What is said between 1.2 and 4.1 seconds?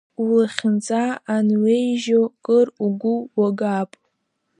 ануеижьо, кыр угәы уагап.